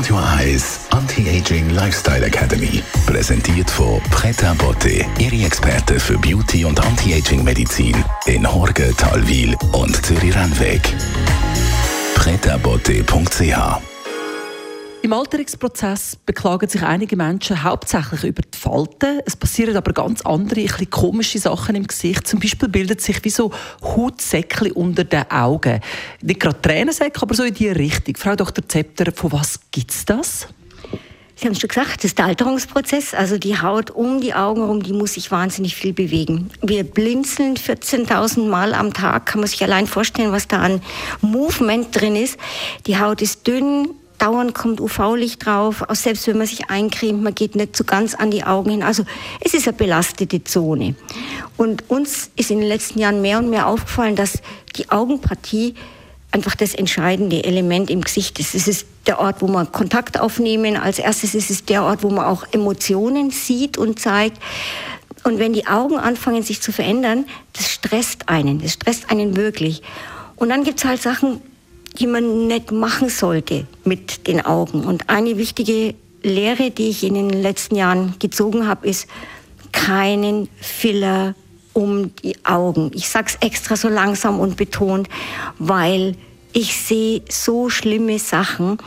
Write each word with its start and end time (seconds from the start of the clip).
Radio 0.00 0.18
Eyes 0.38 0.80
Anti-Aging 0.92 1.68
Lifestyle 1.74 2.24
Academy. 2.24 2.82
Präsentiert 3.04 3.70
von 3.70 4.00
Preta 4.10 4.54
Botte, 4.54 5.04
Ihre 5.18 5.44
Experte 5.44 6.00
für 6.00 6.16
Beauty 6.16 6.64
und 6.64 6.80
Anti-Aging 6.80 7.44
Medizin 7.44 8.02
in 8.24 8.50
Horge, 8.50 8.94
Talwil 8.96 9.54
und 9.72 9.94
Zürich-Rennweg. 10.06 10.80
pretabotte.ch 12.14 13.89
im 15.02 15.12
Alterungsprozess 15.12 16.16
beklagen 16.26 16.68
sich 16.68 16.82
einige 16.82 17.16
Menschen 17.16 17.62
hauptsächlich 17.62 18.24
über 18.24 18.42
die 18.42 18.58
Falten. 18.58 19.20
Es 19.24 19.36
passieren 19.36 19.76
aber 19.76 19.92
ganz 19.92 20.20
andere, 20.22 20.60
ein 20.60 20.90
komische 20.90 21.38
Sachen 21.38 21.74
im 21.76 21.86
Gesicht. 21.86 22.26
Zum 22.26 22.40
Beispiel 22.40 22.68
bildet 22.68 23.00
sich 23.00 23.24
wie 23.24 23.30
so 23.30 23.50
Hautsäckchen 23.82 24.72
unter 24.72 25.04
den 25.04 25.30
Augen. 25.30 25.80
Nicht 26.20 26.40
gerade 26.40 26.60
Tränensäcke, 26.60 27.22
aber 27.22 27.34
so 27.34 27.44
in 27.44 27.54
die 27.54 27.68
Richtung. 27.68 28.16
Frau 28.16 28.36
Dr. 28.36 28.68
Zepter, 28.68 29.10
von 29.12 29.32
was 29.32 29.60
gibt 29.70 29.90
es 29.90 30.04
das? 30.04 30.48
Sie 31.40 31.46
haben 31.46 31.52
es 31.52 31.60
schon 31.60 31.68
gesagt, 31.68 31.96
das 31.96 32.04
ist 32.04 32.18
der 32.18 32.26
Alterungsprozess. 32.26 33.14
Also 33.14 33.38
die 33.38 33.58
Haut 33.58 33.90
um 33.90 34.20
die 34.20 34.34
Augen 34.34 34.60
herum, 34.60 34.82
die 34.82 34.92
muss 34.92 35.14
sich 35.14 35.30
wahnsinnig 35.30 35.74
viel 35.74 35.94
bewegen. 35.94 36.50
Wir 36.60 36.84
blinzeln 36.84 37.56
14.000 37.56 38.46
Mal 38.46 38.74
am 38.74 38.92
Tag. 38.92 39.24
Kann 39.24 39.40
man 39.40 39.48
sich 39.48 39.62
allein 39.62 39.86
vorstellen, 39.86 40.32
was 40.32 40.48
da 40.48 40.60
an 40.60 40.82
Movement 41.22 41.98
drin 41.98 42.14
ist. 42.14 42.36
Die 42.86 42.98
Haut 42.98 43.22
ist 43.22 43.46
dünn, 43.46 43.88
dauernd 44.20 44.54
kommt 44.54 44.80
UV-Licht 44.80 45.44
drauf, 45.44 45.82
auch 45.88 45.94
selbst 45.94 46.26
wenn 46.26 46.38
man 46.38 46.46
sich 46.46 46.70
eincremt, 46.70 47.22
man 47.22 47.34
geht 47.34 47.56
nicht 47.56 47.76
so 47.76 47.84
ganz 47.84 48.14
an 48.14 48.30
die 48.30 48.44
Augen 48.44 48.70
hin. 48.70 48.82
Also 48.82 49.04
es 49.40 49.54
ist 49.54 49.66
eine 49.66 49.76
belastete 49.76 50.44
Zone. 50.44 50.94
Und 51.56 51.88
uns 51.88 52.30
ist 52.36 52.50
in 52.50 52.60
den 52.60 52.68
letzten 52.68 52.98
Jahren 52.98 53.22
mehr 53.22 53.38
und 53.38 53.50
mehr 53.50 53.66
aufgefallen, 53.66 54.16
dass 54.16 54.40
die 54.76 54.90
Augenpartie 54.90 55.74
einfach 56.32 56.54
das 56.54 56.74
entscheidende 56.74 57.44
Element 57.44 57.90
im 57.90 58.02
Gesicht 58.02 58.38
ist. 58.38 58.54
Es 58.54 58.68
ist 58.68 58.86
der 59.06 59.18
Ort, 59.18 59.42
wo 59.42 59.48
man 59.48 59.72
Kontakt 59.72 60.20
aufnehmen. 60.20 60.76
Als 60.76 60.98
erstes 60.98 61.34
ist 61.34 61.50
es 61.50 61.64
der 61.64 61.82
Ort, 61.82 62.02
wo 62.02 62.10
man 62.10 62.24
auch 62.24 62.46
Emotionen 62.52 63.30
sieht 63.30 63.78
und 63.78 63.98
zeigt. 63.98 64.38
Und 65.24 65.38
wenn 65.38 65.52
die 65.52 65.66
Augen 65.66 65.96
anfangen, 65.96 66.42
sich 66.42 66.60
zu 66.60 66.72
verändern, 66.72 67.26
das 67.52 67.70
stresst 67.70 68.28
einen. 68.28 68.60
Das 68.60 68.74
stresst 68.74 69.10
einen 69.10 69.36
wirklich. 69.36 69.82
Und 70.36 70.50
dann 70.50 70.64
gibt 70.64 70.78
es 70.78 70.84
halt 70.84 71.02
Sachen, 71.02 71.42
die 71.98 72.06
man 72.06 72.46
nicht 72.46 72.72
machen 72.72 73.08
sollte 73.08 73.66
mit 73.84 74.26
den 74.26 74.44
Augen. 74.44 74.84
Und 74.84 75.08
eine 75.08 75.36
wichtige 75.38 75.94
Lehre, 76.22 76.70
die 76.70 76.88
ich 76.88 77.02
in 77.04 77.14
den 77.14 77.30
letzten 77.30 77.76
Jahren 77.76 78.14
gezogen 78.18 78.68
habe, 78.68 78.88
ist 78.88 79.06
keinen 79.72 80.48
Filler 80.60 81.34
um 81.72 82.14
die 82.16 82.36
Augen. 82.44 82.90
Ich 82.94 83.08
sage 83.08 83.26
es 83.28 83.46
extra 83.46 83.76
so 83.76 83.88
langsam 83.88 84.40
und 84.40 84.56
betont, 84.56 85.08
weil 85.58 86.16
ich 86.52 86.76
sehe 86.76 87.22
so 87.28 87.68
schlimme 87.68 88.18
Sachen, 88.18 88.78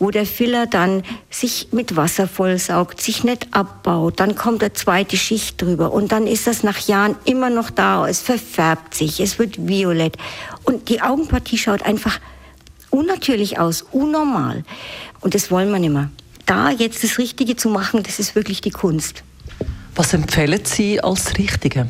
wo 0.00 0.10
der 0.10 0.26
Filler 0.26 0.66
dann 0.66 1.04
sich 1.30 1.68
mit 1.70 1.94
Wasser 1.94 2.26
vollsaugt, 2.26 3.00
sich 3.00 3.22
nicht 3.22 3.46
abbaut, 3.52 4.18
dann 4.18 4.34
kommt 4.34 4.62
eine 4.62 4.72
zweite 4.72 5.16
Schicht 5.16 5.62
drüber 5.62 5.92
und 5.92 6.10
dann 6.10 6.26
ist 6.26 6.48
das 6.48 6.64
nach 6.64 6.80
Jahren 6.88 7.14
immer 7.24 7.48
noch 7.48 7.70
da, 7.70 8.08
es 8.08 8.20
verfärbt 8.20 8.94
sich, 8.94 9.20
es 9.20 9.38
wird 9.38 9.68
violett 9.68 10.16
und 10.64 10.88
die 10.88 11.00
Augenpartie 11.00 11.58
schaut 11.58 11.82
einfach 11.82 12.18
unnatürlich 12.92 13.58
aus, 13.58 13.82
unnormal. 13.90 14.64
Und 15.20 15.34
das 15.34 15.50
wollen 15.50 15.70
wir 15.72 15.78
nicht 15.78 15.92
mehr. 15.92 16.10
Da 16.46 16.70
jetzt 16.70 17.02
das 17.02 17.18
Richtige 17.18 17.56
zu 17.56 17.68
machen, 17.68 18.02
das 18.02 18.18
ist 18.18 18.34
wirklich 18.34 18.60
die 18.60 18.70
Kunst. 18.70 19.22
Was 19.94 20.12
empfehlen 20.12 20.60
Sie 20.64 21.00
als 21.00 21.38
Richtige? 21.38 21.88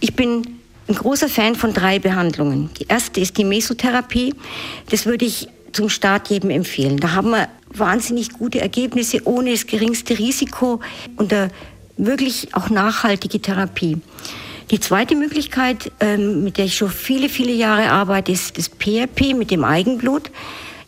Ich 0.00 0.14
bin 0.14 0.42
ein 0.88 0.94
großer 0.94 1.28
Fan 1.28 1.54
von 1.54 1.72
drei 1.72 1.98
Behandlungen. 1.98 2.70
Die 2.78 2.86
erste 2.86 3.20
ist 3.20 3.36
die 3.36 3.44
Mesotherapie. 3.44 4.34
Das 4.90 5.06
würde 5.06 5.24
ich 5.24 5.48
zum 5.72 5.88
Start 5.88 6.28
jedem 6.28 6.50
empfehlen. 6.50 6.98
Da 6.98 7.12
haben 7.12 7.30
wir 7.30 7.48
wahnsinnig 7.70 8.32
gute 8.32 8.60
Ergebnisse 8.60 9.20
ohne 9.26 9.52
das 9.52 9.66
geringste 9.66 10.18
Risiko 10.18 10.80
und 11.16 11.32
eine 11.32 11.50
wirklich 11.96 12.54
auch 12.54 12.70
nachhaltige 12.70 13.40
Therapie. 13.40 13.98
Die 14.70 14.80
zweite 14.80 15.14
Möglichkeit, 15.14 15.92
ähm, 16.00 16.42
mit 16.42 16.58
der 16.58 16.64
ich 16.64 16.76
schon 16.76 16.90
viele, 16.90 17.28
viele 17.28 17.52
Jahre 17.52 17.90
arbeite, 17.90 18.32
ist 18.32 18.58
das 18.58 18.68
PRP 18.68 19.34
mit 19.34 19.50
dem 19.50 19.62
Eigenblut. 19.62 20.30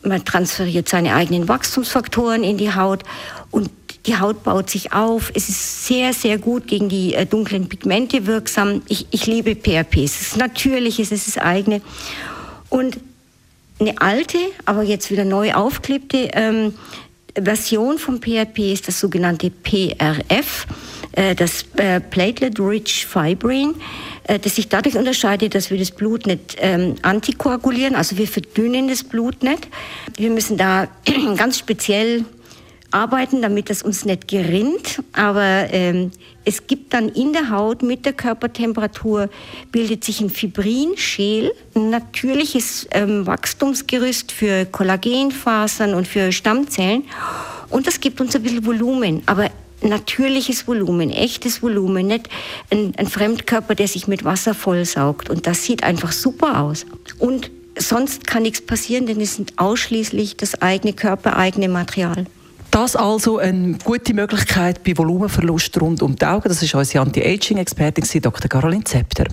Man 0.03 0.25
transferiert 0.25 0.89
seine 0.89 1.15
eigenen 1.15 1.47
Wachstumsfaktoren 1.47 2.43
in 2.43 2.57
die 2.57 2.73
Haut 2.73 3.03
und 3.51 3.69
die 4.05 4.17
Haut 4.17 4.43
baut 4.43 4.69
sich 4.69 4.93
auf. 4.93 5.31
Es 5.33 5.49
ist 5.49 5.87
sehr, 5.87 6.13
sehr 6.13 6.37
gut 6.37 6.67
gegen 6.67 6.89
die 6.89 7.13
äh, 7.13 7.25
dunklen 7.25 7.69
Pigmente 7.69 8.25
wirksam. 8.25 8.81
Ich, 8.87 9.07
ich 9.11 9.27
liebe 9.27 9.55
PRP. 9.55 9.97
Es 9.97 10.21
ist 10.21 10.37
natürlich, 10.37 10.99
es 10.99 11.11
ist 11.11 11.27
das 11.27 11.37
eigene. 11.37 11.81
Und 12.69 12.97
eine 13.79 14.01
alte, 14.01 14.37
aber 14.65 14.83
jetzt 14.83 15.09
wieder 15.09 15.25
neu 15.25 15.53
aufklebte 15.53 16.29
ähm, 16.33 16.73
Version 17.35 17.97
vom 17.97 18.19
PRP 18.19 18.73
ist 18.73 18.87
das 18.87 18.99
sogenannte 18.99 19.49
PRF. 19.49 20.67
Äh, 21.19 21.35
das 21.35 21.65
äh, 21.75 21.99
Platelet-Rich 21.99 23.05
Fibrin, 23.05 23.75
äh, 24.23 24.39
das 24.39 24.55
sich 24.55 24.69
dadurch 24.69 24.95
unterscheidet, 24.95 25.53
dass 25.53 25.69
wir 25.69 25.77
das 25.77 25.91
Blut 25.91 26.25
nicht 26.25 26.55
ähm, 26.59 26.95
antikoagulieren, 27.01 27.95
also 27.95 28.17
wir 28.17 28.27
verdünnen 28.27 28.87
das 28.87 29.03
Blut 29.03 29.43
nicht. 29.43 29.67
Wir 30.15 30.29
müssen 30.29 30.55
da 30.55 30.87
ganz 31.35 31.57
speziell 31.57 32.23
arbeiten, 32.91 33.41
damit 33.41 33.69
das 33.69 33.83
uns 33.83 34.05
nicht 34.05 34.29
gerinnt. 34.29 35.03
Aber 35.11 35.67
ähm, 35.71 36.11
es 36.45 36.67
gibt 36.67 36.93
dann 36.93 37.09
in 37.09 37.33
der 37.33 37.49
Haut 37.49 37.83
mit 37.83 38.05
der 38.05 38.13
Körpertemperatur 38.13 39.29
bildet 39.73 40.05
sich 40.05 40.21
ein 40.21 40.29
Fibrinschäl, 40.29 41.51
ein 41.75 41.89
natürliches 41.89 42.87
ähm, 42.91 43.27
Wachstumsgerüst 43.27 44.31
für 44.31 44.65
Kollagenfasern 44.65 45.95
und 45.95 46.07
für 46.07 46.31
Stammzellen. 46.31 47.03
Und 47.69 47.87
das 47.87 47.99
gibt 47.99 48.21
uns 48.21 48.37
ein 48.37 48.41
bisschen 48.41 48.65
Volumen. 48.65 49.21
Aber 49.25 49.51
natürliches 49.81 50.67
Volumen, 50.67 51.09
echtes 51.09 51.61
Volumen, 51.61 52.07
nicht 52.07 52.29
ein, 52.69 52.93
ein 52.97 53.07
Fremdkörper, 53.07 53.75
der 53.75 53.87
sich 53.87 54.07
mit 54.07 54.23
Wasser 54.23 54.53
vollsaugt. 54.53 55.29
Und 55.29 55.47
das 55.47 55.63
sieht 55.63 55.83
einfach 55.83 56.11
super 56.11 56.61
aus. 56.61 56.85
Und 57.17 57.51
sonst 57.77 58.27
kann 58.27 58.43
nichts 58.43 58.61
passieren, 58.61 59.05
denn 59.05 59.21
es 59.21 59.35
sind 59.35 59.53
ausschließlich 59.57 60.37
das 60.37 60.61
eigene 60.61 60.93
körpereigene 60.93 61.69
Material. 61.69 62.25
Das 62.71 62.95
also 62.95 63.39
eine 63.39 63.77
gute 63.83 64.13
Möglichkeit 64.13 64.83
bei 64.83 64.95
Volumenverlust 64.95 65.79
rund 65.81 66.03
um 66.03 66.15
die 66.15 66.25
Augen. 66.25 66.49
Das 66.49 66.61
ist 66.61 66.75
unsere 66.75 67.03
Anti-Aging-Expertin, 67.03 68.21
Dr. 68.21 68.47
Caroline 68.47 68.83
Zepter. 68.83 69.25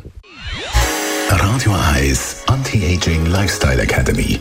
Radio 1.28 1.74
Eyes 1.94 2.44
Anti-Aging 2.46 3.26
Lifestyle 3.26 3.82
Academy. 3.82 4.40